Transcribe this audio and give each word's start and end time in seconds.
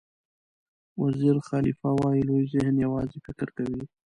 ویز 0.99 1.37
خالیفه 1.47 1.89
وایي 1.99 2.21
لوی 2.29 2.45
ذهن 2.53 2.75
یوازې 2.85 3.17
فکر 3.25 3.47
کوي. 3.57 3.83